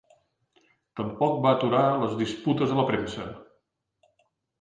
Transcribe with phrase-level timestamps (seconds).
[0.99, 3.27] Tampoc va aturar les disputes a la premsa.